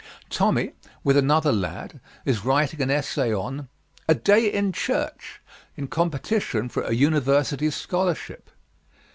[0.31, 0.71] Tommy,
[1.03, 3.67] with another lad, is writing an essay on
[4.09, 5.39] "A Day in Church,"
[5.77, 8.49] in competition for a university scholarship.